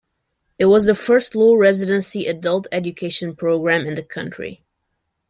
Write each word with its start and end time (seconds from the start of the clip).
It 0.57 0.65
was 0.65 0.87
the 0.87 0.95
first 0.95 1.35
low-residency 1.35 2.25
adult 2.25 2.65
education 2.71 3.35
program 3.35 3.85
in 3.85 3.93
the 3.93 4.01
country. 4.01 4.63